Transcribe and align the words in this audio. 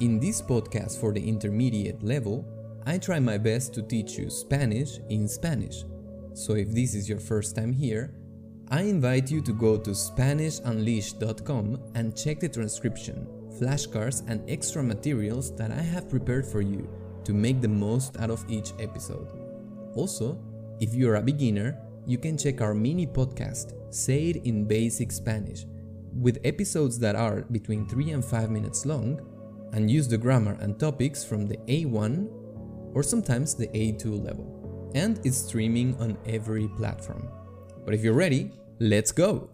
In 0.00 0.20
this 0.20 0.42
podcast 0.42 1.00
for 1.00 1.10
the 1.10 1.26
intermediate 1.26 2.02
level, 2.02 2.44
I 2.84 2.98
try 2.98 3.18
my 3.18 3.38
best 3.38 3.72
to 3.74 3.82
teach 3.82 4.18
you 4.18 4.28
Spanish 4.28 4.98
in 5.08 5.26
Spanish. 5.26 5.84
So 6.34 6.52
if 6.52 6.70
this 6.70 6.94
is 6.94 7.08
your 7.08 7.18
first 7.18 7.56
time 7.56 7.72
here, 7.72 8.12
I 8.68 8.82
invite 8.82 9.30
you 9.30 9.40
to 9.40 9.54
go 9.54 9.78
to 9.78 9.90
SpanishUnleashed.com 9.92 11.92
and 11.94 12.14
check 12.14 12.40
the 12.40 12.48
transcription, 12.50 13.26
flashcards, 13.58 14.22
and 14.28 14.44
extra 14.50 14.82
materials 14.82 15.56
that 15.56 15.70
I 15.70 15.80
have 15.80 16.10
prepared 16.10 16.46
for 16.46 16.60
you 16.60 16.86
to 17.24 17.32
make 17.32 17.62
the 17.62 17.68
most 17.68 18.20
out 18.20 18.30
of 18.30 18.44
each 18.50 18.74
episode. 18.78 19.32
Also, 19.94 20.38
if 20.78 20.94
you're 20.94 21.14
a 21.14 21.22
beginner, 21.22 21.80
you 22.04 22.18
can 22.18 22.36
check 22.36 22.60
our 22.60 22.74
mini 22.74 23.06
podcast, 23.06 23.72
Say 23.94 24.28
It 24.28 24.44
in 24.44 24.66
Basic 24.66 25.10
Spanish, 25.10 25.64
with 26.12 26.38
episodes 26.44 26.98
that 26.98 27.16
are 27.16 27.46
between 27.50 27.88
3 27.88 28.10
and 28.10 28.22
5 28.22 28.50
minutes 28.50 28.84
long, 28.84 29.22
and 29.76 29.90
use 29.90 30.08
the 30.08 30.16
grammar 30.16 30.56
and 30.62 30.80
topics 30.80 31.22
from 31.22 31.46
the 31.46 31.58
A1 31.68 32.26
or 32.94 33.02
sometimes 33.02 33.54
the 33.54 33.68
A2 33.68 34.24
level. 34.24 34.90
And 34.94 35.20
it's 35.22 35.36
streaming 35.36 35.94
on 36.00 36.16
every 36.24 36.66
platform. 36.78 37.28
But 37.84 37.92
if 37.92 38.02
you're 38.02 38.14
ready, 38.14 38.50
let's 38.80 39.12
go! 39.12 39.50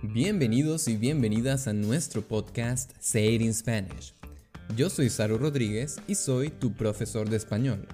Bienvenidos 0.00 0.86
y 0.86 0.96
bienvenidas 0.96 1.66
a 1.66 1.72
nuestro 1.72 2.22
podcast 2.22 2.92
Say 3.00 3.34
It 3.34 3.42
in 3.42 3.52
Spanish. 3.52 4.14
Yo 4.76 4.88
soy 4.88 5.10
Saru 5.10 5.38
Rodríguez 5.38 6.00
y 6.06 6.14
soy 6.14 6.50
tu 6.50 6.72
profesor 6.72 7.28
de 7.28 7.36
español. 7.36 7.88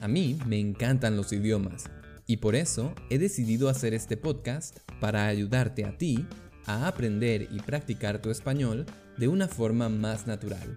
A 0.00 0.08
mí 0.08 0.36
me 0.46 0.58
encantan 0.58 1.16
los 1.16 1.32
idiomas 1.32 1.84
y 2.26 2.38
por 2.38 2.56
eso 2.56 2.92
he 3.08 3.18
decidido 3.18 3.68
hacer 3.68 3.94
este 3.94 4.16
podcast 4.16 4.78
para 5.00 5.28
ayudarte 5.28 5.84
a 5.84 5.96
ti 5.96 6.26
a 6.68 6.86
aprender 6.86 7.48
y 7.50 7.60
practicar 7.60 8.20
tu 8.20 8.30
español 8.30 8.84
de 9.16 9.26
una 9.26 9.48
forma 9.48 9.88
más 9.88 10.26
natural. 10.26 10.76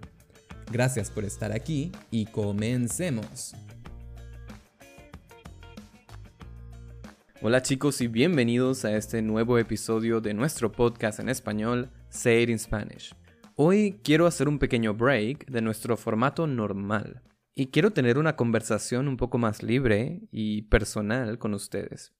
Gracias 0.72 1.10
por 1.10 1.22
estar 1.22 1.52
aquí 1.52 1.92
y 2.10 2.24
comencemos. 2.24 3.54
Hola 7.42 7.60
chicos 7.60 8.00
y 8.00 8.08
bienvenidos 8.08 8.86
a 8.86 8.96
este 8.96 9.20
nuevo 9.20 9.58
episodio 9.58 10.22
de 10.22 10.32
nuestro 10.32 10.72
podcast 10.72 11.20
en 11.20 11.28
español, 11.28 11.90
Say 12.08 12.44
It 12.44 12.48
in 12.48 12.58
Spanish. 12.58 13.14
Hoy 13.54 14.00
quiero 14.02 14.26
hacer 14.26 14.48
un 14.48 14.58
pequeño 14.58 14.94
break 14.94 15.46
de 15.50 15.60
nuestro 15.60 15.98
formato 15.98 16.46
normal 16.46 17.20
y 17.54 17.66
quiero 17.66 17.92
tener 17.92 18.16
una 18.16 18.34
conversación 18.34 19.08
un 19.08 19.18
poco 19.18 19.36
más 19.36 19.62
libre 19.62 20.22
y 20.30 20.62
personal 20.62 21.38
con 21.38 21.52
ustedes. 21.52 22.14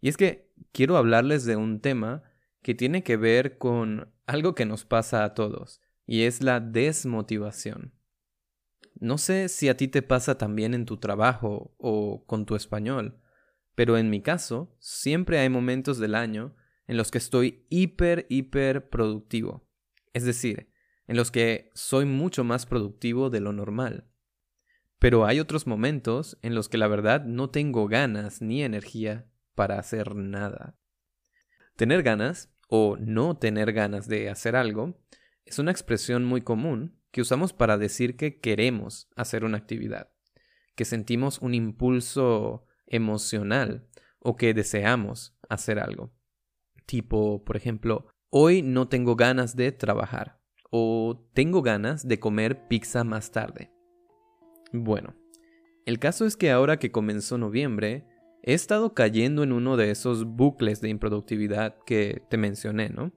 Y 0.00 0.08
es 0.08 0.16
que 0.16 0.50
quiero 0.72 0.96
hablarles 0.96 1.44
de 1.44 1.54
un 1.54 1.78
tema 1.78 2.24
que 2.64 2.74
tiene 2.74 3.02
que 3.02 3.18
ver 3.18 3.58
con 3.58 4.10
algo 4.26 4.54
que 4.54 4.64
nos 4.64 4.86
pasa 4.86 5.22
a 5.22 5.34
todos, 5.34 5.82
y 6.06 6.22
es 6.22 6.42
la 6.42 6.60
desmotivación. 6.60 7.92
No 8.98 9.18
sé 9.18 9.50
si 9.50 9.68
a 9.68 9.76
ti 9.76 9.86
te 9.86 10.00
pasa 10.00 10.38
también 10.38 10.72
en 10.72 10.86
tu 10.86 10.96
trabajo 10.96 11.74
o 11.76 12.24
con 12.24 12.46
tu 12.46 12.56
español, 12.56 13.20
pero 13.74 13.98
en 13.98 14.08
mi 14.08 14.22
caso 14.22 14.74
siempre 14.80 15.40
hay 15.40 15.50
momentos 15.50 15.98
del 15.98 16.14
año 16.14 16.56
en 16.86 16.96
los 16.96 17.10
que 17.10 17.18
estoy 17.18 17.66
hiper, 17.68 18.24
hiper 18.30 18.88
productivo. 18.88 19.68
Es 20.14 20.24
decir, 20.24 20.72
en 21.06 21.16
los 21.16 21.30
que 21.30 21.70
soy 21.74 22.06
mucho 22.06 22.44
más 22.44 22.64
productivo 22.64 23.28
de 23.28 23.40
lo 23.40 23.52
normal. 23.52 24.08
Pero 24.98 25.26
hay 25.26 25.38
otros 25.38 25.66
momentos 25.66 26.38
en 26.40 26.54
los 26.54 26.70
que 26.70 26.78
la 26.78 26.88
verdad 26.88 27.26
no 27.26 27.50
tengo 27.50 27.88
ganas 27.88 28.40
ni 28.40 28.62
energía 28.62 29.30
para 29.54 29.78
hacer 29.78 30.14
nada. 30.14 30.78
Tener 31.76 32.02
ganas 32.02 32.53
o 32.76 32.96
no 32.96 33.36
tener 33.36 33.72
ganas 33.72 34.08
de 34.08 34.28
hacer 34.28 34.56
algo 34.56 35.00
es 35.44 35.60
una 35.60 35.70
expresión 35.70 36.24
muy 36.24 36.40
común 36.40 36.98
que 37.12 37.20
usamos 37.20 37.52
para 37.52 37.78
decir 37.78 38.16
que 38.16 38.40
queremos 38.40 39.08
hacer 39.14 39.44
una 39.44 39.58
actividad, 39.58 40.10
que 40.74 40.84
sentimos 40.84 41.38
un 41.38 41.54
impulso 41.54 42.66
emocional 42.88 43.86
o 44.18 44.34
que 44.34 44.54
deseamos 44.54 45.38
hacer 45.48 45.78
algo. 45.78 46.16
Tipo, 46.84 47.44
por 47.44 47.56
ejemplo, 47.56 48.08
hoy 48.28 48.62
no 48.62 48.88
tengo 48.88 49.14
ganas 49.14 49.54
de 49.54 49.70
trabajar 49.70 50.40
o 50.72 51.30
tengo 51.32 51.62
ganas 51.62 52.08
de 52.08 52.18
comer 52.18 52.66
pizza 52.66 53.04
más 53.04 53.30
tarde. 53.30 53.70
Bueno, 54.72 55.14
el 55.86 56.00
caso 56.00 56.26
es 56.26 56.36
que 56.36 56.50
ahora 56.50 56.80
que 56.80 56.90
comenzó 56.90 57.38
noviembre, 57.38 58.08
he 58.46 58.52
estado 58.52 58.92
cayendo 58.92 59.42
en 59.42 59.52
uno 59.52 59.78
de 59.78 59.90
esos 59.90 60.24
bucles 60.24 60.82
de 60.82 60.90
improductividad 60.90 61.76
que 61.86 62.22
te 62.28 62.36
mencioné, 62.36 62.90
¿no? 62.90 63.10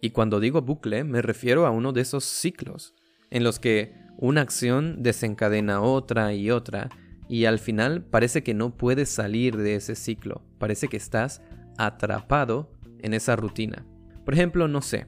Y 0.00 0.10
cuando 0.10 0.40
digo 0.40 0.60
bucle 0.60 1.04
me 1.04 1.22
refiero 1.22 1.66
a 1.66 1.70
uno 1.70 1.92
de 1.92 2.00
esos 2.00 2.24
ciclos 2.24 2.94
en 3.30 3.44
los 3.44 3.60
que 3.60 3.94
una 4.18 4.40
acción 4.40 5.02
desencadena 5.04 5.80
otra 5.80 6.34
y 6.34 6.50
otra 6.50 6.90
y 7.28 7.44
al 7.44 7.60
final 7.60 8.02
parece 8.02 8.42
que 8.42 8.54
no 8.54 8.76
puedes 8.76 9.08
salir 9.08 9.56
de 9.56 9.76
ese 9.76 9.94
ciclo, 9.94 10.42
parece 10.58 10.88
que 10.88 10.96
estás 10.96 11.40
atrapado 11.78 12.72
en 12.98 13.14
esa 13.14 13.36
rutina. 13.36 13.86
Por 14.24 14.34
ejemplo, 14.34 14.66
no 14.66 14.82
sé, 14.82 15.06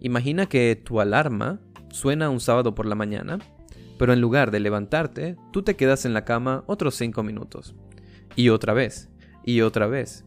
imagina 0.00 0.46
que 0.46 0.74
tu 0.74 1.00
alarma 1.00 1.60
suena 1.90 2.30
un 2.30 2.40
sábado 2.40 2.74
por 2.74 2.86
la 2.86 2.94
mañana, 2.94 3.38
pero 3.98 4.14
en 4.14 4.22
lugar 4.22 4.50
de 4.50 4.60
levantarte, 4.60 5.36
tú 5.52 5.62
te 5.62 5.76
quedas 5.76 6.06
en 6.06 6.14
la 6.14 6.24
cama 6.24 6.64
otros 6.66 6.94
5 6.96 7.22
minutos. 7.22 7.74
Y 8.36 8.48
otra 8.48 8.74
vez, 8.74 9.08
y 9.44 9.60
otra 9.60 9.86
vez. 9.86 10.24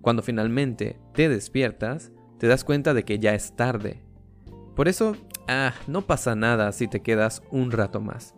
Cuando 0.00 0.22
finalmente 0.22 0.98
te 1.12 1.28
despiertas, 1.28 2.12
te 2.38 2.46
das 2.46 2.64
cuenta 2.64 2.94
de 2.94 3.04
que 3.04 3.18
ya 3.18 3.34
es 3.34 3.54
tarde. 3.54 4.00
Por 4.74 4.88
eso, 4.88 5.16
ah, 5.46 5.74
no 5.86 6.02
pasa 6.02 6.34
nada 6.34 6.72
si 6.72 6.88
te 6.88 7.00
quedas 7.00 7.42
un 7.50 7.70
rato 7.70 8.00
más. 8.00 8.34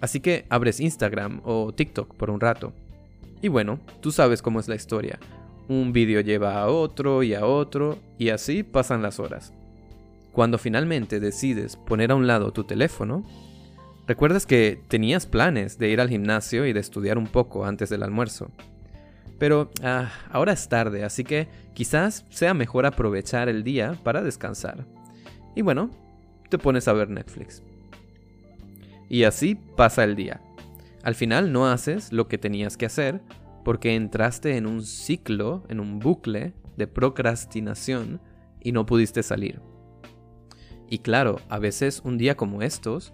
Así 0.00 0.18
que 0.18 0.46
abres 0.48 0.80
Instagram 0.80 1.40
o 1.44 1.72
TikTok 1.72 2.16
por 2.16 2.30
un 2.30 2.40
rato. 2.40 2.72
Y 3.40 3.48
bueno, 3.48 3.78
tú 4.00 4.10
sabes 4.10 4.42
cómo 4.42 4.58
es 4.58 4.66
la 4.66 4.74
historia. 4.74 5.20
Un 5.68 5.92
vídeo 5.92 6.20
lleva 6.20 6.60
a 6.60 6.68
otro 6.68 7.22
y 7.22 7.34
a 7.34 7.46
otro, 7.46 7.98
y 8.18 8.30
así 8.30 8.64
pasan 8.64 9.02
las 9.02 9.20
horas. 9.20 9.52
Cuando 10.32 10.58
finalmente 10.58 11.20
decides 11.20 11.76
poner 11.76 12.10
a 12.10 12.16
un 12.16 12.26
lado 12.26 12.52
tu 12.52 12.64
teléfono, 12.64 13.24
Recuerdas 14.06 14.46
que 14.46 14.80
tenías 14.88 15.26
planes 15.26 15.78
de 15.78 15.90
ir 15.90 16.00
al 16.00 16.08
gimnasio 16.08 16.66
y 16.66 16.72
de 16.72 16.80
estudiar 16.80 17.18
un 17.18 17.28
poco 17.28 17.64
antes 17.64 17.88
del 17.88 18.02
almuerzo. 18.02 18.50
Pero 19.38 19.70
ah, 19.82 20.10
ahora 20.30 20.52
es 20.52 20.68
tarde, 20.68 21.04
así 21.04 21.24
que 21.24 21.48
quizás 21.74 22.24
sea 22.30 22.54
mejor 22.54 22.86
aprovechar 22.86 23.48
el 23.48 23.62
día 23.62 23.98
para 24.02 24.22
descansar. 24.22 24.86
Y 25.54 25.62
bueno, 25.62 25.90
te 26.48 26.58
pones 26.58 26.88
a 26.88 26.92
ver 26.92 27.10
Netflix. 27.10 27.62
Y 29.08 29.24
así 29.24 29.54
pasa 29.54 30.04
el 30.04 30.16
día. 30.16 30.40
Al 31.02 31.14
final 31.14 31.52
no 31.52 31.66
haces 31.68 32.12
lo 32.12 32.28
que 32.28 32.38
tenías 32.38 32.76
que 32.76 32.86
hacer 32.86 33.20
porque 33.64 33.94
entraste 33.94 34.56
en 34.56 34.66
un 34.66 34.82
ciclo, 34.82 35.64
en 35.68 35.80
un 35.80 35.98
bucle 35.98 36.54
de 36.76 36.86
procrastinación 36.86 38.20
y 38.60 38.72
no 38.72 38.86
pudiste 38.86 39.22
salir. 39.22 39.60
Y 40.88 40.98
claro, 40.98 41.40
a 41.48 41.58
veces 41.58 42.02
un 42.04 42.18
día 42.18 42.36
como 42.36 42.62
estos, 42.62 43.12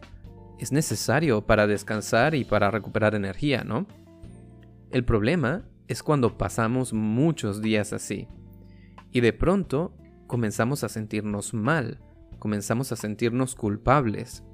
es 0.59 0.73
necesario 0.73 1.47
para 1.47 1.67
descansar 1.67 2.35
y 2.35 2.45
para 2.45 2.71
recuperar 2.71 3.15
energía, 3.15 3.65
¿no? 3.65 3.87
El 4.91 5.05
problema 5.05 5.69
es 5.87 6.03
cuando 6.03 6.37
pasamos 6.37 6.93
muchos 6.93 7.63
días 7.63 7.93
así 7.93 8.29
y 9.13 9.21
de 9.21 9.33
pronto 9.33 9.95
comenzamos 10.27 10.85
a 10.85 10.89
sentirnos 10.89 11.55
mal, 11.55 12.01
comenzamos 12.39 12.93
a 12.93 12.97
sentirnos 12.97 13.55
culpables, 13.55 14.45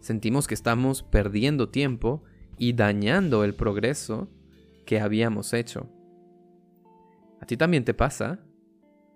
sentimos 0.00 0.46
que 0.46 0.54
estamos 0.54 1.02
perdiendo 1.02 1.68
tiempo 1.68 2.22
y 2.58 2.72
dañando 2.72 3.44
el 3.44 3.54
progreso 3.54 4.30
que 4.84 5.00
habíamos 5.00 5.52
hecho. 5.52 5.90
¿A 7.40 7.46
ti 7.46 7.56
también 7.56 7.84
te 7.84 7.94
pasa? 7.94 8.40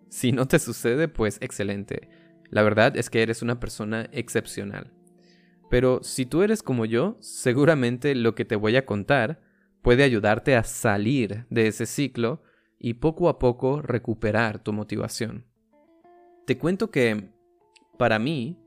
Si 0.09 0.33
no 0.33 0.47
te 0.47 0.59
sucede, 0.59 1.09
pues 1.09 1.39
excelente. 1.41 2.09
La 2.51 2.63
verdad 2.63 2.97
es 2.97 3.11
que 3.11 3.23
eres 3.23 3.43
una 3.43 3.60
persona 3.60 4.09
excepcional. 4.13 4.93
Pero 5.71 6.03
si 6.03 6.27
tú 6.27 6.43
eres 6.43 6.63
como 6.63 6.84
yo, 6.84 7.17
seguramente 7.21 8.15
lo 8.15 8.34
que 8.34 8.45
te 8.45 8.57
voy 8.57 8.77
a 8.77 8.84
contar 8.84 9.41
puede 9.83 10.03
ayudarte 10.03 10.57
a 10.57 10.65
salir 10.65 11.47
de 11.49 11.69
ese 11.69 11.87
ciclo 11.87 12.43
y 12.78 12.95
poco 12.95 13.28
a 13.28 13.39
poco 13.39 13.81
recuperar 13.81 14.63
tu 14.63 14.72
motivación. 14.72 15.47
Te 16.45 16.59
cuento 16.59 16.91
que, 16.91 17.31
para 17.99 18.19
mí, 18.19 18.59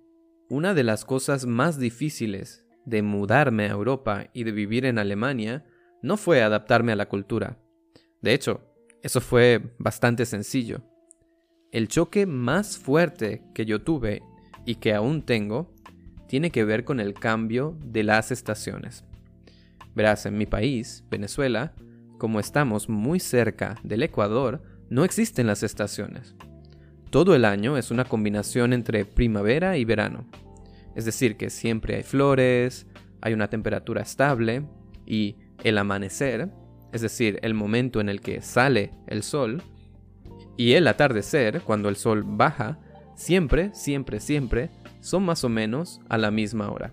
una 0.50 0.74
de 0.74 0.84
las 0.84 1.04
cosas 1.04 1.46
más 1.46 1.78
difíciles 1.78 2.66
de 2.86 3.02
mudarme 3.02 3.66
a 3.66 3.72
Europa 3.72 4.30
y 4.34 4.46
de 4.46 4.52
vivir 4.52 4.86
en 4.86 4.98
Alemania 4.98 5.66
no 6.02 6.16
fue 6.16 6.42
adaptarme 6.42 6.94
a 6.94 6.96
la 6.96 7.10
cultura. 7.10 7.60
De 8.22 8.34
hecho, 8.34 8.62
eso 9.02 9.20
fue 9.20 9.76
bastante 9.78 10.26
sencillo. 10.26 10.82
El 11.72 11.90
choque 11.90 12.26
más 12.26 12.78
fuerte 12.78 13.44
que 13.54 13.66
yo 13.66 13.82
tuve 13.82 14.22
y 14.66 14.76
que 14.76 14.94
aún 14.94 15.24
tengo 15.24 15.73
tiene 16.34 16.50
que 16.50 16.66
ver 16.66 16.84
con 16.84 17.00
el 17.00 17.14
cambio 17.14 17.78
de 17.86 18.02
las 18.02 18.32
estaciones. 18.32 19.04
Verás, 19.94 20.26
en 20.26 20.36
mi 20.36 20.48
país, 20.48 21.04
todo 27.12 27.36
el 27.36 27.46
año 27.46 27.78
es 27.78 27.92
una 27.92 28.06
combinación 28.06 28.74
entre 28.74 29.06
primavera 29.06 29.78
y 29.78 29.86
verano. 29.86 30.26
Es 30.96 31.06
decir, 31.06 31.38
que 31.38 31.52
siempre 31.52 31.98
hay 31.98 32.02
flores, 32.02 32.88
hay 33.22 33.34
una 33.36 33.52
temperatura 33.52 34.02
estable 34.02 34.66
y 35.06 35.36
el 35.64 35.78
amanecer, 35.78 36.50
es 36.92 37.02
decir, 37.02 37.38
el 37.44 37.54
momento 37.54 38.02
en 38.02 38.10
el 38.10 38.22
que 38.22 38.42
sale 38.42 38.90
el 39.06 39.22
sol, 39.22 39.62
y 40.58 40.74
el 40.74 40.88
atardecer, 40.88 41.62
cuando 41.62 41.90
el 41.90 41.96
sol 41.96 42.24
baja, 42.26 42.80
siempre, 43.16 43.72
siempre, 43.74 44.20
siempre 44.20 44.70
son 45.02 45.24
más 45.24 45.44
o 45.44 45.50
menos 45.50 46.02
a 46.10 46.18
la 46.18 46.32
misma 46.32 46.72
hora. 46.72 46.92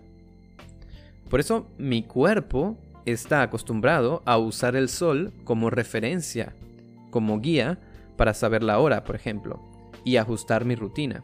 Por 1.29 1.41
eso 1.41 1.69
mi 1.79 2.03
cuerpo 2.03 2.77
está 3.07 3.43
acostumbrado 3.43 4.23
a 4.27 4.37
usar 4.39 4.77
el 4.77 4.89
sol 4.89 5.33
como 5.45 5.71
referencia, 5.71 6.55
como 7.11 7.41
guía 7.41 7.79
para 8.17 8.35
saber 8.35 8.63
la 8.63 8.79
hora, 8.79 9.05
por 9.05 9.17
ejemplo, 9.17 9.61
y 10.05 10.17
ajustar 10.17 10.65
mi 10.65 10.75
rutina. 10.75 11.23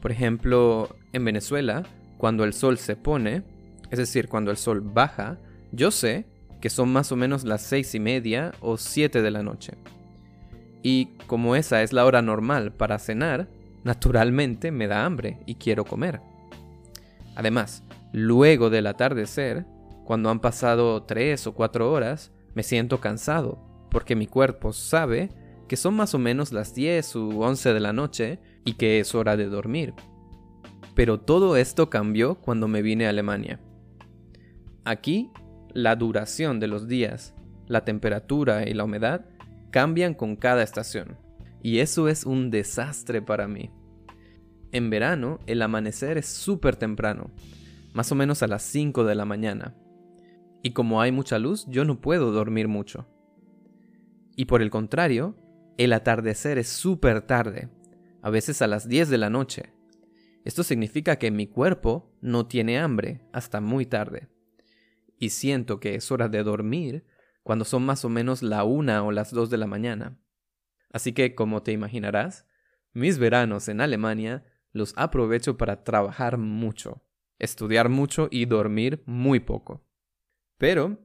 Por 0.00 0.10
ejemplo, 0.10 0.96
en 1.12 1.24
Venezuela, 1.24 1.84
cuando 2.16 2.44
el 2.44 2.54
sol 2.54 2.78
se 2.78 2.96
pone, 2.96 3.42
es 3.90 3.98
decir, 3.98 4.28
cuando 4.28 4.50
el 4.50 4.56
sol 4.56 4.80
baja, 4.80 5.38
yo 5.72 5.90
sé 5.90 6.26
que 6.60 6.70
son 6.70 6.92
más 6.92 7.12
o 7.12 7.16
menos 7.16 7.44
las 7.44 7.62
seis 7.62 7.94
y 7.94 8.00
media 8.00 8.52
o 8.60 8.76
siete 8.76 9.22
de 9.22 9.30
la 9.30 9.42
noche. 9.42 9.74
Y 10.82 11.06
como 11.26 11.56
esa 11.56 11.82
es 11.82 11.92
la 11.92 12.04
hora 12.04 12.22
normal 12.22 12.72
para 12.72 12.98
cenar, 12.98 13.48
naturalmente 13.84 14.70
me 14.70 14.86
da 14.86 15.04
hambre 15.04 15.38
y 15.46 15.54
quiero 15.54 15.84
comer. 15.84 16.20
Además, 17.34 17.84
luego 18.12 18.70
del 18.70 18.86
atardecer, 18.86 19.66
cuando 20.04 20.30
han 20.30 20.40
pasado 20.40 21.04
tres 21.04 21.46
o 21.46 21.54
cuatro 21.54 21.92
horas, 21.92 22.32
me 22.54 22.62
siento 22.62 23.00
cansado, 23.00 23.58
porque 23.90 24.16
mi 24.16 24.26
cuerpo 24.26 24.72
sabe 24.72 25.30
que 25.68 25.76
son 25.76 25.94
más 25.94 26.14
o 26.14 26.18
menos 26.18 26.52
las 26.52 26.74
10 26.74 27.14
u 27.14 27.42
11 27.42 27.72
de 27.72 27.80
la 27.80 27.92
noche 27.92 28.40
y 28.64 28.72
que 28.72 28.98
es 28.98 29.14
hora 29.14 29.36
de 29.36 29.46
dormir. 29.46 29.94
Pero 30.96 31.20
todo 31.20 31.56
esto 31.56 31.88
cambió 31.90 32.34
cuando 32.40 32.66
me 32.66 32.82
vine 32.82 33.06
a 33.06 33.10
Alemania. 33.10 33.60
Aquí, 34.84 35.30
la 35.72 35.94
duración 35.94 36.58
de 36.58 36.66
los 36.66 36.88
días, 36.88 37.34
la 37.68 37.84
temperatura 37.84 38.68
y 38.68 38.74
la 38.74 38.82
humedad 38.82 39.26
cambian 39.70 40.14
con 40.14 40.34
cada 40.34 40.64
estación. 40.64 41.16
Y 41.62 41.78
eso 41.78 42.08
es 42.08 42.24
un 42.24 42.50
desastre 42.50 43.22
para 43.22 43.48
mí. 43.48 43.70
En 44.72 44.90
verano, 44.90 45.40
el 45.46 45.62
amanecer 45.62 46.18
es 46.18 46.26
súper 46.26 46.76
temprano, 46.76 47.30
más 47.92 48.10
o 48.12 48.14
menos 48.14 48.42
a 48.42 48.46
las 48.46 48.62
5 48.62 49.04
de 49.04 49.14
la 49.14 49.24
mañana. 49.24 49.76
Y 50.62 50.72
como 50.72 51.00
hay 51.00 51.12
mucha 51.12 51.38
luz, 51.38 51.66
yo 51.68 51.84
no 51.84 52.00
puedo 52.00 52.32
dormir 52.32 52.68
mucho. 52.68 53.06
Y 54.36 54.44
por 54.44 54.62
el 54.62 54.70
contrario, 54.70 55.36
el 55.76 55.92
atardecer 55.92 56.58
es 56.58 56.68
súper 56.68 57.22
tarde, 57.22 57.68
a 58.22 58.30
veces 58.30 58.62
a 58.62 58.66
las 58.66 58.88
10 58.88 59.08
de 59.08 59.18
la 59.18 59.30
noche. 59.30 59.72
Esto 60.44 60.62
significa 60.62 61.16
que 61.16 61.30
mi 61.30 61.46
cuerpo 61.46 62.14
no 62.20 62.46
tiene 62.46 62.78
hambre 62.78 63.20
hasta 63.32 63.60
muy 63.60 63.86
tarde 63.86 64.28
y 65.20 65.30
siento 65.30 65.78
que 65.78 65.94
es 65.94 66.10
hora 66.10 66.28
de 66.28 66.42
dormir 66.42 67.04
cuando 67.44 67.64
son 67.64 67.84
más 67.84 68.04
o 68.04 68.08
menos 68.08 68.42
la 68.42 68.64
una 68.64 69.04
o 69.04 69.12
las 69.12 69.30
dos 69.30 69.50
de 69.50 69.58
la 69.58 69.66
mañana. 69.66 70.18
Así 70.92 71.12
que, 71.12 71.34
como 71.34 71.62
te 71.62 71.72
imaginarás, 71.72 72.46
mis 72.92 73.18
veranos 73.18 73.68
en 73.68 73.80
Alemania 73.80 74.44
los 74.72 74.92
aprovecho 74.96 75.56
para 75.56 75.84
trabajar 75.84 76.38
mucho, 76.38 77.02
estudiar 77.38 77.88
mucho 77.88 78.28
y 78.30 78.46
dormir 78.46 79.02
muy 79.06 79.40
poco. 79.40 79.86
Pero, 80.58 80.98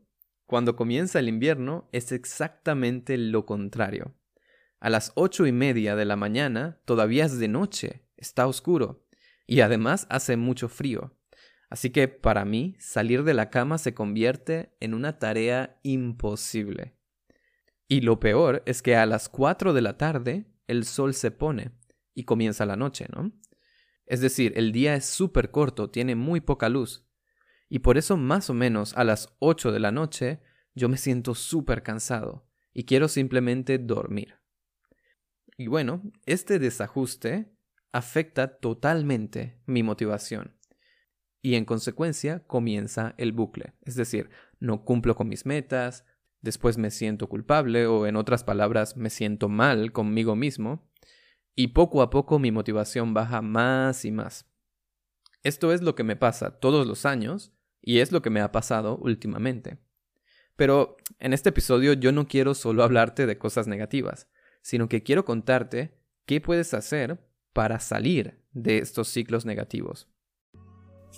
cuando 0.46 0.76
comienza 0.76 1.20
el 1.20 1.30
invierno 1.30 1.90
es 1.92 2.12
exactamente 2.12 3.18
lo 3.18 3.46
contrario. 3.46 4.16
A 4.80 4.90
las 4.90 5.12
ocho 5.16 5.48
y 5.48 5.52
media 5.52 5.96
de 5.96 6.06
la 6.06 6.16
mañana 6.16 6.80
todavía 6.86 7.26
es 7.26 7.40
de 7.40 7.48
noche, 7.48 8.04
está 8.18 8.46
oscuro, 8.46 9.08
y 9.48 9.62
además 9.62 10.06
hace 10.10 10.38
mucho 10.38 10.70
frío. 10.70 11.18
Así 11.70 11.90
que 11.90 12.08
para 12.08 12.46
mí 12.46 12.76
salir 12.80 13.24
de 13.24 13.34
la 13.34 13.50
cama 13.50 13.78
se 13.78 13.94
convierte 13.94 14.76
en 14.80 14.94
una 14.94 15.18
tarea 15.18 15.80
imposible. 15.84 16.96
Y 17.88 18.02
lo 18.02 18.20
peor 18.20 18.64
es 18.66 18.82
que 18.82 18.96
a 18.96 19.06
las 19.06 19.30
4 19.30 19.74
de 19.74 19.82
la 19.82 19.98
tarde 19.98 20.46
el 20.68 20.86
sol 20.86 21.14
se 21.14 21.32
pone 21.32 21.72
y 22.14 22.24
comienza 22.24 22.66
la 22.66 22.76
noche, 22.76 23.08
¿no? 23.16 23.32
Es 24.06 24.22
decir, 24.22 24.54
el 24.56 24.72
día 24.72 24.96
es 24.96 25.06
súper 25.06 25.52
corto, 25.52 25.90
tiene 25.90 26.16
muy 26.16 26.42
poca 26.42 26.70
luz. 26.70 27.08
Y 27.70 27.80
por 27.80 27.98
eso 27.98 28.18
más 28.18 28.50
o 28.50 28.54
menos 28.54 28.96
a 28.96 29.04
las 29.04 29.36
8 29.40 29.72
de 29.72 29.80
la 29.80 29.92
noche 29.92 30.42
yo 30.74 30.90
me 30.90 30.98
siento 30.98 31.36
súper 31.36 31.84
cansado 31.84 32.48
y 32.74 32.86
quiero 32.86 33.08
simplemente 33.08 33.78
dormir. 33.78 34.36
Y 35.58 35.68
bueno, 35.68 36.04
este 36.26 36.60
desajuste 36.60 37.56
afecta 37.92 38.58
totalmente 38.58 39.62
mi 39.66 39.84
motivación 39.84 40.58
y 41.42 41.56
en 41.56 41.66
consecuencia 41.66 42.46
comienza 42.46 43.16
el 43.18 43.32
bucle. 43.32 43.74
Es 43.84 43.96
decir, 43.96 44.30
no 44.60 44.84
cumplo 44.84 45.16
con 45.16 45.30
mis 45.30 45.46
metas, 45.46 46.06
después 46.46 46.78
me 46.78 46.92
siento 46.92 47.28
culpable 47.28 47.88
o 47.88 48.06
en 48.06 48.16
otras 48.16 48.44
palabras 48.44 48.96
me 48.96 49.10
siento 49.10 49.50
mal 49.50 49.92
conmigo 49.92 50.36
mismo 50.36 50.88
y 51.56 51.70
poco 51.70 52.04
a 52.04 52.12
poco 52.12 52.38
mi 52.38 52.52
motivación 52.52 53.16
baja 53.16 53.42
más 53.42 54.06
y 54.06 54.12
más. 54.12 54.46
Esto 55.44 55.74
es 55.74 55.82
lo 55.82 55.96
que 55.96 56.04
me 56.04 56.16
pasa 56.16 56.60
todos 56.60 56.86
los 56.86 57.06
años 57.06 57.52
y 57.82 58.00
es 58.00 58.12
lo 58.12 58.22
que 58.22 58.30
me 58.30 58.42
ha 58.42 58.52
pasado 58.52 58.98
últimamente. 58.98 59.80
Pero 60.56 60.98
en 61.20 61.34
este 61.34 61.50
episodio 61.50 61.94
yo 61.94 62.12
no 62.12 62.28
quiero 62.28 62.54
solo 62.54 62.84
hablarte 62.84 63.26
de 63.26 63.38
cosas 63.40 63.68
negativas, 63.68 64.30
sino 64.62 64.88
que 64.88 65.02
quiero 65.02 65.26
contarte 65.26 65.98
qué 66.26 66.42
puedes 66.42 66.76
hacer 66.76 67.28
para 67.54 67.80
salir 67.80 68.44
de 68.54 68.78
estos 68.78 69.08
ciclos 69.08 69.46
negativos. 69.46 70.08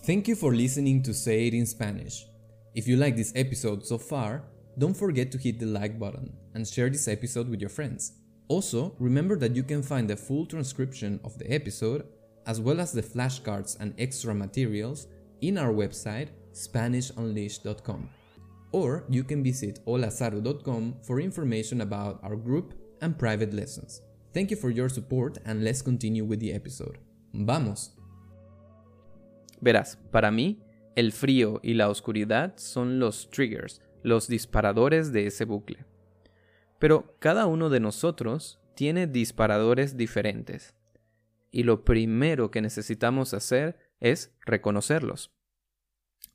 Thank 0.05 0.27
you 0.27 0.35
for 0.35 0.55
listening 0.55 1.03
to 1.03 1.13
Say 1.13 1.47
It 1.47 1.53
in 1.53 1.67
Spanish. 1.67 2.25
If 2.73 2.87
you 2.87 2.95
like 2.95 3.17
this 3.17 3.33
episode 3.35 3.83
so 3.83 3.99
far, 3.99 4.56
don't 4.77 4.95
forget 4.95 5.31
to 5.31 5.37
hit 5.37 5.59
the 5.59 5.65
like 5.65 5.99
button 5.99 6.33
and 6.53 6.67
share 6.67 6.89
this 6.89 7.07
episode 7.07 7.49
with 7.49 7.59
your 7.59 7.69
friends. 7.69 8.13
Also, 8.47 8.95
remember 8.99 9.35
that 9.37 9.55
you 9.55 9.63
can 9.63 9.81
find 9.81 10.09
the 10.09 10.15
full 10.15 10.45
transcription 10.45 11.19
of 11.23 11.37
the 11.37 11.51
episode, 11.51 12.05
as 12.45 12.61
well 12.61 12.79
as 12.79 12.91
the 12.91 13.01
flashcards 13.01 13.77
and 13.79 13.93
extra 13.97 14.33
materials, 14.33 15.07
in 15.41 15.57
our 15.57 15.73
website 15.73 16.29
SpanishUnleashed.com. 16.53 18.09
Or 18.71 19.05
you 19.09 19.23
can 19.23 19.43
visit 19.43 19.79
holazaru.com 19.85 20.95
for 21.03 21.19
information 21.19 21.81
about 21.81 22.19
our 22.23 22.35
group 22.35 22.73
and 23.01 23.17
private 23.17 23.53
lessons. 23.53 24.01
Thank 24.33 24.51
you 24.51 24.57
for 24.57 24.69
your 24.69 24.89
support 24.89 25.37
and 25.45 25.63
let's 25.63 25.81
continue 25.81 26.25
with 26.25 26.39
the 26.39 26.53
episode. 26.53 26.97
Vamos! 27.33 27.91
Verás, 29.61 29.97
para 30.11 30.31
mí, 30.31 30.59
el 30.95 31.11
frío 31.11 31.59
y 31.63 31.73
la 31.73 31.89
oscuridad 31.89 32.53
son 32.57 32.99
los 32.99 33.29
triggers, 33.29 33.81
los 34.03 34.27
disparadores 34.27 35.11
de 35.11 35.27
ese 35.27 35.45
bucle. 35.45 35.85
Pero 36.79 37.15
cada 37.19 37.45
uno 37.45 37.69
de 37.69 37.79
nosotros 37.79 38.59
tiene 38.75 39.07
disparadores 39.07 39.97
diferentes. 39.97 40.75
Y 41.51 41.63
lo 41.63 41.83
primero 41.83 42.51
que 42.51 42.61
necesitamos 42.61 43.33
hacer 43.33 43.79
es 43.99 44.35
reconocerlos. 44.45 45.31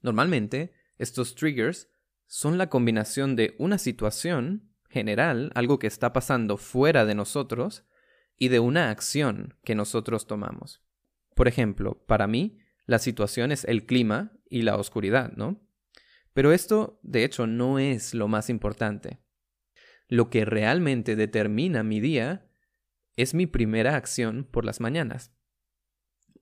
Normalmente, 0.01 0.73
estos 0.99 1.35
triggers 1.35 1.89
son 2.27 2.59
la 2.59 2.69
combinación 2.69 3.37
de 3.37 3.55
una 3.59 3.79
situación 3.79 4.73
general, 4.89 5.53
algo 5.55 5.79
que 5.79 5.87
está 5.87 6.13
pasando 6.13 6.57
fuera 6.57 7.05
de 7.05 7.15
nosotros, 7.15 7.85
y 8.39 8.49
de 8.49 8.59
una 8.59 8.91
acción 8.91 9.57
que 9.63 9.75
nosotros 9.75 10.27
tomamos. 10.27 10.83
Por 11.37 11.47
ejemplo, 11.47 12.03
para 12.07 12.27
mí, 12.27 12.59
la 12.87 12.99
situación 12.99 13.53
es 13.53 13.65
el 13.65 13.87
clima 13.87 14.33
y 14.51 14.63
la 14.63 14.77
oscuridad, 14.77 15.33
¿no? 15.37 15.61
Pero 16.33 16.53
esto, 16.53 16.99
de 17.03 17.25
hecho, 17.25 17.47
no 17.47 17.79
es 17.79 18.15
lo 18.15 18.29
más 18.29 18.49
importante. 18.49 19.21
Lo 20.09 20.31
que 20.31 20.45
realmente 20.45 21.17
determina 21.17 21.83
mi 21.83 22.01
día 22.01 22.49
es 23.17 23.35
mi 23.35 23.47
primera 23.47 23.97
acción 23.97 24.45
por 24.51 24.65
las 24.65 24.81
mañanas. 24.81 25.35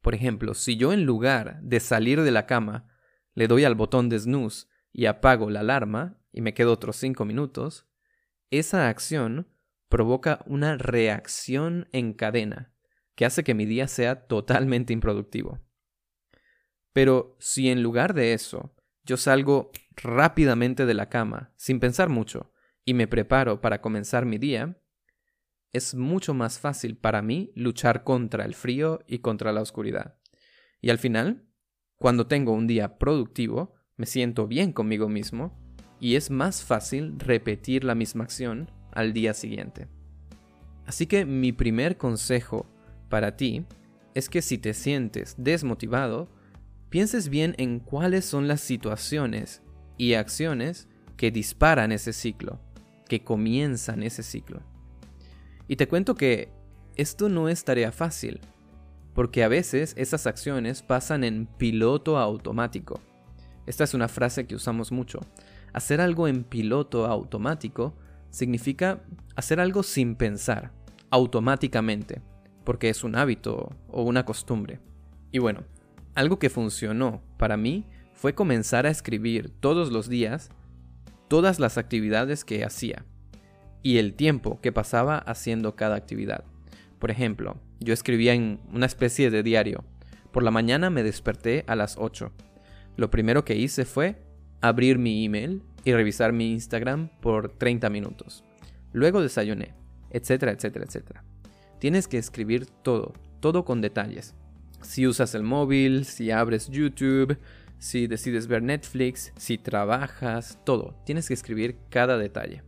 Por 0.00 0.14
ejemplo, 0.14 0.54
si 0.54 0.76
yo 0.76 0.92
en 0.92 1.04
lugar 1.04 1.60
de 1.62 1.80
salir 1.80 2.22
de 2.22 2.30
la 2.30 2.46
cama 2.46 2.88
le 3.34 3.48
doy 3.48 3.64
al 3.64 3.74
botón 3.74 4.08
de 4.08 4.18
snooze 4.18 4.66
y 4.92 5.06
apago 5.06 5.50
la 5.50 5.60
alarma 5.60 6.18
y 6.32 6.40
me 6.40 6.54
quedo 6.54 6.72
otros 6.72 6.96
cinco 6.96 7.24
minutos, 7.24 7.86
esa 8.50 8.88
acción 8.88 9.48
provoca 9.88 10.40
una 10.46 10.76
reacción 10.76 11.88
en 11.92 12.12
cadena 12.12 12.72
que 13.14 13.26
hace 13.26 13.44
que 13.44 13.54
mi 13.54 13.66
día 13.66 13.88
sea 13.88 14.26
totalmente 14.26 14.92
improductivo. 14.92 15.60
Pero 16.92 17.36
si 17.38 17.68
en 17.68 17.82
lugar 17.82 18.14
de 18.14 18.32
eso 18.32 18.74
yo 19.04 19.16
salgo 19.16 19.70
rápidamente 19.96 20.86
de 20.86 20.94
la 20.94 21.08
cama, 21.08 21.52
sin 21.56 21.80
pensar 21.80 22.08
mucho, 22.08 22.52
y 22.84 22.94
me 22.94 23.06
preparo 23.06 23.60
para 23.60 23.80
comenzar 23.80 24.26
mi 24.26 24.38
día, 24.38 24.80
es 25.72 25.94
mucho 25.94 26.34
más 26.34 26.58
fácil 26.58 26.96
para 26.96 27.22
mí 27.22 27.52
luchar 27.54 28.02
contra 28.02 28.44
el 28.44 28.54
frío 28.54 29.00
y 29.06 29.18
contra 29.18 29.52
la 29.52 29.62
oscuridad. 29.62 30.18
Y 30.80 30.90
al 30.90 30.98
final, 30.98 31.46
cuando 31.96 32.26
tengo 32.26 32.52
un 32.52 32.66
día 32.66 32.98
productivo, 32.98 33.74
me 33.96 34.06
siento 34.06 34.46
bien 34.46 34.72
conmigo 34.72 35.08
mismo 35.08 35.58
y 36.00 36.16
es 36.16 36.30
más 36.30 36.64
fácil 36.64 37.18
repetir 37.18 37.84
la 37.84 37.94
misma 37.94 38.24
acción 38.24 38.70
al 38.92 39.12
día 39.12 39.34
siguiente. 39.34 39.88
Así 40.86 41.06
que 41.06 41.24
mi 41.24 41.52
primer 41.52 41.98
consejo 41.98 42.66
para 43.08 43.36
ti 43.36 43.66
es 44.14 44.28
que 44.28 44.42
si 44.42 44.58
te 44.58 44.74
sientes 44.74 45.36
desmotivado, 45.38 46.28
pienses 46.90 47.28
bien 47.28 47.54
en 47.56 47.78
cuáles 47.78 48.24
son 48.24 48.48
las 48.48 48.60
situaciones 48.60 49.62
y 49.96 50.14
acciones 50.14 50.88
que 51.16 51.30
disparan 51.30 51.92
ese 51.92 52.12
ciclo, 52.12 52.58
que 53.08 53.22
comienzan 53.22 54.02
ese 54.02 54.22
ciclo. 54.22 54.60
Y 55.68 55.76
te 55.76 55.86
cuento 55.86 56.14
que 56.16 56.50
esto 56.96 57.28
no 57.28 57.48
es 57.48 57.64
tarea 57.64 57.92
fácil, 57.92 58.40
porque 59.14 59.44
a 59.44 59.48
veces 59.48 59.94
esas 59.96 60.26
acciones 60.26 60.82
pasan 60.82 61.24
en 61.24 61.46
piloto 61.46 62.18
automático. 62.18 63.00
Esta 63.66 63.84
es 63.84 63.94
una 63.94 64.08
frase 64.08 64.46
que 64.46 64.56
usamos 64.56 64.90
mucho. 64.90 65.20
Hacer 65.72 66.00
algo 66.00 66.26
en 66.26 66.42
piloto 66.42 67.06
automático 67.06 67.94
significa 68.30 69.02
hacer 69.36 69.60
algo 69.60 69.84
sin 69.84 70.16
pensar, 70.16 70.72
automáticamente, 71.10 72.20
porque 72.64 72.88
es 72.88 73.04
un 73.04 73.14
hábito 73.14 73.76
o 73.88 74.02
una 74.02 74.24
costumbre. 74.24 74.80
Y 75.30 75.38
bueno, 75.38 75.62
algo 76.20 76.38
que 76.38 76.50
funcionó 76.50 77.22
para 77.38 77.56
mí 77.56 77.86
fue 78.12 78.34
comenzar 78.34 78.84
a 78.84 78.90
escribir 78.90 79.48
todos 79.58 79.90
los 79.90 80.08
días 80.08 80.50
todas 81.28 81.58
las 81.58 81.78
actividades 81.78 82.44
que 82.44 82.62
hacía 82.62 83.06
y 83.82 83.96
el 83.96 84.12
tiempo 84.12 84.60
que 84.60 84.70
pasaba 84.70 85.16
haciendo 85.16 85.76
cada 85.76 85.96
actividad. 85.96 86.44
Por 86.98 87.10
ejemplo, 87.10 87.56
yo 87.78 87.94
escribía 87.94 88.34
en 88.34 88.60
una 88.70 88.84
especie 88.84 89.30
de 89.30 89.42
diario. 89.42 89.82
Por 90.30 90.42
la 90.42 90.50
mañana 90.50 90.90
me 90.90 91.02
desperté 91.02 91.64
a 91.66 91.74
las 91.74 91.96
8. 91.96 92.30
Lo 92.98 93.10
primero 93.10 93.46
que 93.46 93.56
hice 93.56 93.86
fue 93.86 94.22
abrir 94.60 94.98
mi 94.98 95.24
email 95.24 95.62
y 95.84 95.94
revisar 95.94 96.34
mi 96.34 96.52
Instagram 96.52 97.08
por 97.22 97.56
30 97.56 97.88
minutos. 97.88 98.44
Luego 98.92 99.22
desayuné, 99.22 99.72
etcétera, 100.10 100.52
etcétera, 100.52 100.84
etcétera. 100.84 101.24
Tienes 101.78 102.08
que 102.08 102.18
escribir 102.18 102.66
todo, 102.66 103.14
todo 103.40 103.64
con 103.64 103.80
detalles. 103.80 104.34
Si 104.82 105.06
usas 105.06 105.34
el 105.34 105.42
móvil, 105.42 106.04
si 106.04 106.30
abres 106.30 106.68
YouTube, 106.68 107.38
si 107.78 108.06
decides 108.06 108.46
ver 108.46 108.62
Netflix, 108.62 109.32
si 109.36 109.58
trabajas, 109.58 110.58
todo. 110.64 110.94
Tienes 111.04 111.28
que 111.28 111.34
escribir 111.34 111.78
cada 111.88 112.18
detalle. 112.18 112.62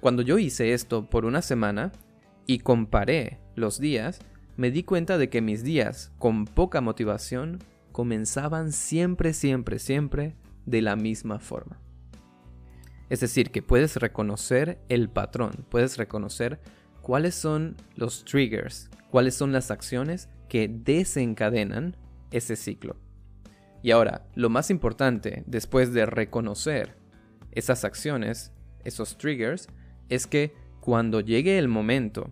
Cuando 0.00 0.22
yo 0.22 0.38
hice 0.38 0.72
esto 0.72 1.10
por 1.10 1.24
una 1.24 1.42
semana 1.42 1.92
y 2.46 2.60
comparé 2.60 3.40
los 3.56 3.80
días, 3.80 4.20
me 4.56 4.70
di 4.70 4.84
cuenta 4.84 5.18
de 5.18 5.28
que 5.28 5.40
mis 5.40 5.64
días 5.64 6.12
con 6.18 6.44
poca 6.44 6.80
motivación 6.80 7.58
comenzaban 7.92 8.72
siempre, 8.72 9.32
siempre, 9.32 9.78
siempre 9.78 10.36
de 10.66 10.82
la 10.82 10.94
misma 10.94 11.40
forma. 11.40 11.80
Es 13.10 13.20
decir, 13.20 13.50
que 13.50 13.62
puedes 13.62 13.96
reconocer 13.96 14.78
el 14.88 15.08
patrón, 15.08 15.64
puedes 15.68 15.96
reconocer 15.96 16.60
cuáles 17.00 17.34
son 17.34 17.76
los 17.96 18.24
triggers, 18.24 18.90
cuáles 19.10 19.34
son 19.34 19.50
las 19.50 19.70
acciones 19.70 20.28
que 20.48 20.68
desencadenan 20.68 21.96
ese 22.30 22.56
ciclo. 22.56 22.96
Y 23.82 23.90
ahora, 23.92 24.26
lo 24.34 24.50
más 24.50 24.70
importante 24.70 25.44
después 25.46 25.92
de 25.92 26.06
reconocer 26.06 26.96
esas 27.52 27.84
acciones, 27.84 28.52
esos 28.84 29.18
triggers, 29.18 29.68
es 30.08 30.26
que 30.26 30.54
cuando 30.80 31.20
llegue 31.20 31.58
el 31.58 31.68
momento 31.68 32.30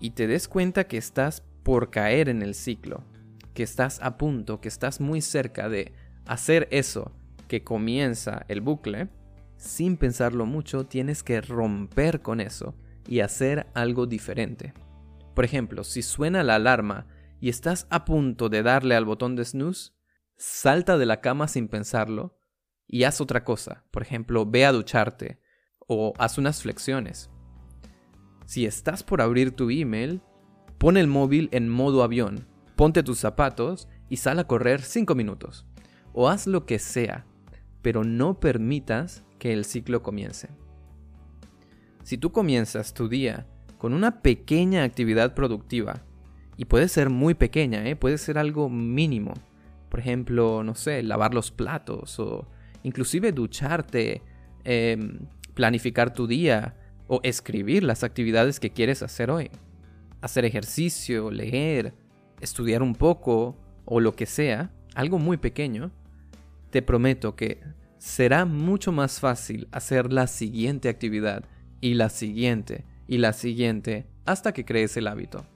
y 0.00 0.10
te 0.10 0.26
des 0.26 0.48
cuenta 0.48 0.84
que 0.84 0.96
estás 0.96 1.42
por 1.62 1.90
caer 1.90 2.28
en 2.28 2.42
el 2.42 2.54
ciclo, 2.54 3.04
que 3.54 3.62
estás 3.62 4.00
a 4.02 4.18
punto, 4.18 4.60
que 4.60 4.68
estás 4.68 5.00
muy 5.00 5.20
cerca 5.20 5.68
de 5.68 5.92
hacer 6.26 6.68
eso 6.70 7.12
que 7.48 7.62
comienza 7.62 8.44
el 8.48 8.60
bucle, 8.60 9.08
sin 9.56 9.96
pensarlo 9.96 10.46
mucho 10.46 10.84
tienes 10.86 11.22
que 11.22 11.40
romper 11.40 12.20
con 12.20 12.40
eso 12.40 12.74
y 13.06 13.20
hacer 13.20 13.66
algo 13.74 14.06
diferente. 14.06 14.74
Por 15.34 15.44
ejemplo, 15.44 15.84
si 15.84 16.02
suena 16.02 16.42
la 16.42 16.56
alarma 16.56 17.06
y 17.44 17.50
estás 17.50 17.86
a 17.90 18.06
punto 18.06 18.48
de 18.48 18.62
darle 18.62 18.94
al 18.94 19.04
botón 19.04 19.36
de 19.36 19.44
snooze, 19.44 19.92
salta 20.34 20.96
de 20.96 21.04
la 21.04 21.20
cama 21.20 21.46
sin 21.46 21.68
pensarlo 21.68 22.38
y 22.86 23.04
haz 23.04 23.20
otra 23.20 23.44
cosa. 23.44 23.84
Por 23.90 24.00
ejemplo, 24.00 24.46
ve 24.46 24.64
a 24.64 24.72
ducharte 24.72 25.42
o 25.86 26.14
haz 26.16 26.38
unas 26.38 26.62
flexiones. 26.62 27.30
Si 28.46 28.64
estás 28.64 29.02
por 29.02 29.20
abrir 29.20 29.50
tu 29.50 29.68
email, 29.68 30.22
pon 30.78 30.96
el 30.96 31.06
móvil 31.06 31.50
en 31.52 31.68
modo 31.68 32.02
avión, 32.02 32.48
ponte 32.76 33.02
tus 33.02 33.18
zapatos 33.18 33.90
y 34.08 34.16
sal 34.16 34.38
a 34.38 34.46
correr 34.46 34.80
5 34.80 35.14
minutos. 35.14 35.66
O 36.14 36.30
haz 36.30 36.46
lo 36.46 36.64
que 36.64 36.78
sea, 36.78 37.26
pero 37.82 38.04
no 38.04 38.40
permitas 38.40 39.22
que 39.38 39.52
el 39.52 39.66
ciclo 39.66 40.02
comience. 40.02 40.48
Si 42.04 42.16
tú 42.16 42.32
comienzas 42.32 42.94
tu 42.94 43.06
día 43.10 43.46
con 43.76 43.92
una 43.92 44.22
pequeña 44.22 44.82
actividad 44.82 45.34
productiva, 45.34 46.06
y 46.56 46.66
puede 46.66 46.88
ser 46.88 47.10
muy 47.10 47.34
pequeña, 47.34 47.86
¿eh? 47.88 47.96
puede 47.96 48.18
ser 48.18 48.38
algo 48.38 48.68
mínimo, 48.68 49.34
por 49.88 50.00
ejemplo, 50.00 50.62
no 50.62 50.74
sé, 50.74 51.02
lavar 51.02 51.34
los 51.34 51.50
platos 51.50 52.18
o 52.18 52.46
inclusive 52.82 53.32
ducharte, 53.32 54.22
em, 54.64 55.20
planificar 55.54 56.12
tu 56.12 56.26
día 56.26 56.76
o 57.06 57.20
escribir 57.22 57.82
las 57.82 58.04
actividades 58.04 58.60
que 58.60 58.70
quieres 58.70 59.02
hacer 59.02 59.30
hoy. 59.30 59.50
Hacer 60.20 60.44
ejercicio, 60.44 61.30
leer, 61.30 61.94
estudiar 62.40 62.82
un 62.82 62.94
poco 62.94 63.56
o 63.84 64.00
lo 64.00 64.14
que 64.14 64.26
sea, 64.26 64.72
algo 64.94 65.18
muy 65.18 65.36
pequeño, 65.36 65.90
te 66.70 66.82
prometo 66.82 67.36
que 67.36 67.60
será 67.98 68.44
mucho 68.44 68.90
más 68.90 69.20
fácil 69.20 69.68
hacer 69.70 70.12
la 70.12 70.26
siguiente 70.26 70.88
actividad 70.88 71.44
y 71.80 71.94
la 71.94 72.08
siguiente 72.08 72.84
y 73.06 73.18
la 73.18 73.32
siguiente 73.32 74.06
hasta 74.24 74.52
que 74.52 74.64
crees 74.64 74.96
el 74.96 75.06
hábito. 75.06 75.46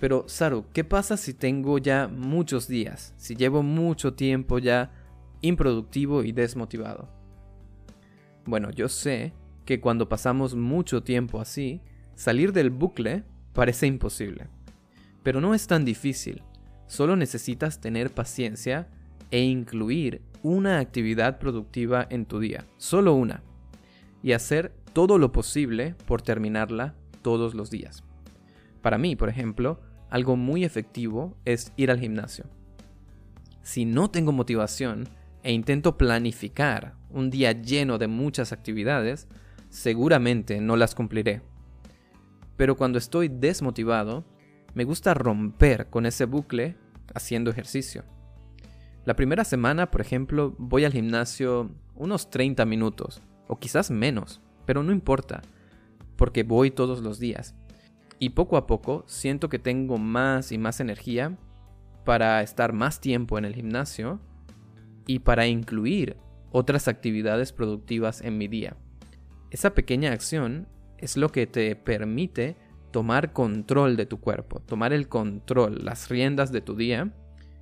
Pero, 0.00 0.24
Saru, 0.28 0.64
¿qué 0.72 0.84
pasa 0.84 1.16
si 1.16 1.34
tengo 1.34 1.78
ya 1.78 2.08
muchos 2.08 2.68
días? 2.68 3.14
Si 3.16 3.34
llevo 3.34 3.62
mucho 3.62 4.14
tiempo 4.14 4.58
ya 4.58 4.92
improductivo 5.40 6.22
y 6.22 6.32
desmotivado. 6.32 7.08
Bueno, 8.44 8.70
yo 8.70 8.88
sé 8.88 9.32
que 9.64 9.80
cuando 9.80 10.08
pasamos 10.08 10.54
mucho 10.54 11.02
tiempo 11.02 11.40
así, 11.40 11.82
salir 12.14 12.52
del 12.52 12.70
bucle 12.70 13.24
parece 13.52 13.86
imposible. 13.86 14.48
Pero 15.22 15.40
no 15.40 15.52
es 15.52 15.66
tan 15.66 15.84
difícil. 15.84 16.42
Solo 16.86 17.16
necesitas 17.16 17.80
tener 17.80 18.10
paciencia 18.10 18.88
e 19.30 19.42
incluir 19.42 20.22
una 20.42 20.78
actividad 20.78 21.38
productiva 21.38 22.06
en 22.08 22.24
tu 22.24 22.38
día. 22.38 22.64
Solo 22.78 23.14
una. 23.14 23.42
Y 24.22 24.32
hacer 24.32 24.72
todo 24.92 25.18
lo 25.18 25.32
posible 25.32 25.94
por 26.06 26.22
terminarla 26.22 26.94
todos 27.22 27.54
los 27.54 27.70
días. 27.70 28.04
Para 28.82 28.98
mí, 28.98 29.16
por 29.16 29.28
ejemplo, 29.28 29.80
algo 30.10 30.36
muy 30.36 30.64
efectivo 30.64 31.36
es 31.44 31.72
ir 31.76 31.90
al 31.90 32.00
gimnasio. 32.00 32.46
Si 33.62 33.84
no 33.84 34.10
tengo 34.10 34.32
motivación 34.32 35.08
e 35.42 35.52
intento 35.52 35.98
planificar 35.98 36.94
un 37.10 37.30
día 37.30 37.52
lleno 37.52 37.98
de 37.98 38.08
muchas 38.08 38.52
actividades, 38.52 39.28
seguramente 39.68 40.60
no 40.60 40.76
las 40.76 40.94
cumpliré. 40.94 41.42
Pero 42.56 42.76
cuando 42.76 42.98
estoy 42.98 43.28
desmotivado, 43.28 44.24
me 44.74 44.84
gusta 44.84 45.14
romper 45.14 45.88
con 45.90 46.06
ese 46.06 46.24
bucle 46.24 46.76
haciendo 47.14 47.50
ejercicio. 47.50 48.04
La 49.04 49.16
primera 49.16 49.44
semana, 49.44 49.90
por 49.90 50.00
ejemplo, 50.00 50.54
voy 50.58 50.84
al 50.84 50.92
gimnasio 50.92 51.70
unos 51.94 52.30
30 52.30 52.64
minutos, 52.64 53.22
o 53.46 53.58
quizás 53.58 53.90
menos, 53.90 54.40
pero 54.66 54.82
no 54.82 54.92
importa, 54.92 55.42
porque 56.16 56.42
voy 56.42 56.70
todos 56.70 57.00
los 57.00 57.18
días. 57.18 57.54
Y 58.18 58.30
poco 58.30 58.56
a 58.56 58.66
poco 58.66 59.04
siento 59.06 59.48
que 59.48 59.58
tengo 59.58 59.98
más 59.98 60.50
y 60.52 60.58
más 60.58 60.80
energía 60.80 61.38
para 62.04 62.42
estar 62.42 62.72
más 62.72 63.00
tiempo 63.00 63.38
en 63.38 63.44
el 63.44 63.54
gimnasio 63.54 64.20
y 65.06 65.20
para 65.20 65.46
incluir 65.46 66.16
otras 66.50 66.88
actividades 66.88 67.52
productivas 67.52 68.20
en 68.22 68.38
mi 68.38 68.48
día. 68.48 68.76
Esa 69.50 69.74
pequeña 69.74 70.12
acción 70.12 70.68
es 70.98 71.16
lo 71.16 71.30
que 71.30 71.46
te 71.46 71.76
permite 71.76 72.56
tomar 72.90 73.32
control 73.32 73.96
de 73.96 74.06
tu 74.06 74.20
cuerpo, 74.20 74.60
tomar 74.60 74.92
el 74.92 75.08
control, 75.08 75.84
las 75.84 76.08
riendas 76.08 76.50
de 76.52 76.60
tu 76.60 76.74
día 76.74 77.14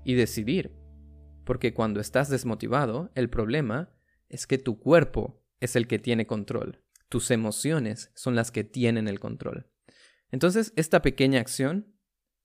y 0.04 0.14
decidir. 0.14 0.72
Porque 1.44 1.74
cuando 1.74 2.00
estás 2.00 2.28
desmotivado, 2.28 3.10
el 3.14 3.28
problema 3.28 3.90
es 4.28 4.46
que 4.46 4.58
tu 4.58 4.78
cuerpo 4.78 5.42
es 5.60 5.76
el 5.76 5.86
que 5.86 5.98
tiene 5.98 6.26
control. 6.26 6.82
Tus 7.08 7.30
emociones 7.30 8.10
son 8.14 8.34
las 8.34 8.50
que 8.50 8.64
tienen 8.64 9.06
el 9.06 9.20
control. 9.20 9.68
Entonces, 10.30 10.72
esta 10.76 11.02
pequeña 11.02 11.40
acción, 11.40 11.94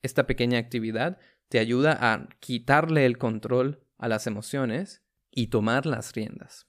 esta 0.02 0.28
pequeña 0.28 0.60
actividad, 0.60 1.20
te 1.50 1.60
ayuda 1.60 1.98
a 2.00 2.30
quitarle 2.40 3.06
el 3.06 3.18
control 3.18 3.84
a 3.98 4.08
las 4.08 4.28
emociones 4.28 5.04
y 5.32 5.48
tomar 5.48 5.86
las 5.86 6.14
riendas. 6.14 6.68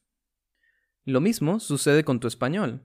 Lo 1.05 1.21
mismo 1.21 1.61
sucede 1.61 2.05
con 2.05 2.21
tu 2.21 2.29
español. 2.29 2.85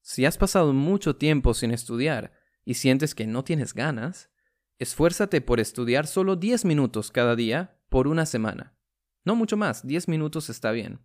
Si 0.00 0.24
has 0.24 0.38
pasado 0.38 0.72
mucho 0.72 1.16
tiempo 1.16 1.54
sin 1.54 1.70
estudiar 1.70 2.32
y 2.64 2.74
sientes 2.74 3.14
que 3.14 3.26
no 3.26 3.44
tienes 3.44 3.74
ganas, 3.74 4.30
esfuérzate 4.78 5.40
por 5.40 5.60
estudiar 5.60 6.06
solo 6.06 6.36
10 6.36 6.64
minutos 6.64 7.10
cada 7.10 7.36
día 7.36 7.78
por 7.88 8.08
una 8.08 8.26
semana. 8.26 8.76
No 9.24 9.34
mucho 9.34 9.56
más, 9.56 9.86
10 9.86 10.08
minutos 10.08 10.50
está 10.50 10.72
bien. 10.72 11.00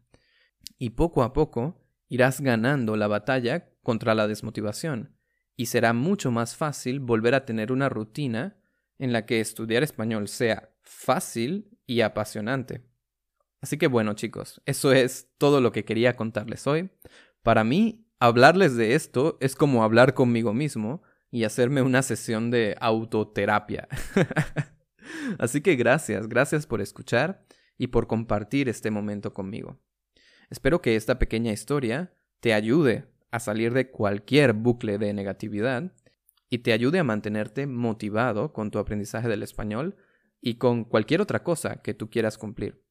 Y 0.77 0.91
poco 0.91 1.23
a 1.23 1.33
poco 1.33 1.81
irás 2.09 2.41
ganando 2.41 2.97
la 2.97 3.07
batalla 3.07 3.69
contra 3.81 4.15
la 4.15 4.27
desmotivación 4.27 5.18
y 5.59 5.65
será 5.65 5.91
mucho 5.91 6.31
más 6.31 6.55
fácil 6.55 7.01
volver 7.01 7.35
a 7.35 7.43
tener 7.43 7.73
una 7.73 7.89
rutina 7.89 8.55
en 8.97 9.11
la 9.11 9.25
que 9.25 9.41
estudiar 9.41 9.83
español 9.83 10.29
sea 10.29 10.69
fácil 10.83 11.77
y 11.85 11.99
apasionante. 11.99 12.85
Así 13.59 13.77
que 13.77 13.87
bueno 13.87 14.13
chicos, 14.13 14.61
eso 14.65 14.93
es 14.93 15.27
todo 15.37 15.59
lo 15.59 15.73
que 15.73 15.83
quería 15.83 16.15
contarles 16.15 16.65
hoy. 16.65 16.91
Para 17.43 17.65
mí, 17.65 18.07
hablarles 18.21 18.77
de 18.77 18.95
esto 18.95 19.37
es 19.41 19.53
como 19.53 19.83
hablar 19.83 20.13
conmigo 20.13 20.53
mismo 20.53 21.03
y 21.29 21.43
hacerme 21.43 21.81
una 21.81 22.03
sesión 22.03 22.51
de 22.51 22.77
autoterapia. 22.79 23.89
Así 25.39 25.59
que 25.59 25.75
gracias, 25.75 26.29
gracias 26.29 26.67
por 26.67 26.79
escuchar 26.79 27.43
y 27.77 27.87
por 27.87 28.07
compartir 28.07 28.69
este 28.69 28.91
momento 28.91 29.33
conmigo. 29.33 29.77
Espero 30.49 30.81
que 30.81 30.95
esta 30.95 31.19
pequeña 31.19 31.51
historia 31.51 32.13
te 32.39 32.53
ayude 32.53 33.09
a 33.31 33.39
salir 33.39 33.74
de 33.74 33.89
cualquier 33.89 34.53
bucle 34.53 34.98
de 34.98 35.13
negatividad 35.13 35.91
y 36.50 36.59
te 36.59 36.74
ayude 36.74 37.00
a 37.00 37.03
mantenerte 37.03 37.67
motivado 37.67 38.53
con 38.53 38.71
tu 38.71 38.79
aprendizaje 38.79 39.27
del 39.27 39.43
español 39.43 39.95
y 40.41 40.55
con 40.55 40.83
cualquier 40.83 41.21
otra 41.21 41.43
cosa 41.43 41.81
que 41.81 41.93
tú 41.93 42.09
quieras 42.09 42.38
cumplir. 42.38 42.83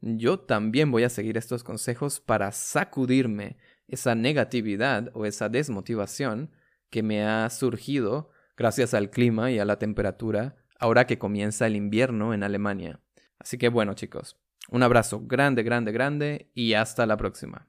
Yo 0.00 0.40
también 0.40 0.90
voy 0.90 1.04
a 1.04 1.08
seguir 1.08 1.36
estos 1.36 1.64
consejos 1.64 2.20
para 2.20 2.52
sacudirme 2.52 3.56
esa 3.88 4.14
negatividad 4.14 5.10
o 5.14 5.26
esa 5.26 5.48
desmotivación 5.48 6.50
que 6.90 7.02
me 7.02 7.24
ha 7.24 7.48
surgido 7.50 8.30
gracias 8.56 8.94
al 8.94 9.10
clima 9.10 9.50
y 9.50 9.58
a 9.58 9.64
la 9.64 9.78
temperatura 9.78 10.56
ahora 10.78 11.06
que 11.06 11.18
comienza 11.18 11.66
el 11.66 11.76
invierno 11.76 12.34
en 12.34 12.42
Alemania. 12.42 13.00
Así 13.38 13.58
que 13.58 13.68
bueno 13.68 13.94
chicos, 13.94 14.38
un 14.70 14.82
abrazo 14.82 15.22
grande, 15.24 15.62
grande, 15.62 15.92
grande 15.92 16.50
y 16.54 16.74
hasta 16.74 17.06
la 17.06 17.16
próxima. 17.16 17.68